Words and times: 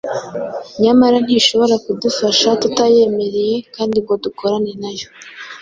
Nyamara 0.83 1.15
ntishobora 1.25 1.75
kudufasha 1.85 2.49
tutayemereye 2.61 3.55
kandi 3.75 3.97
ngo 4.03 4.13
dukorane 4.23 4.71
na 4.81 4.89
yo. 4.97 5.07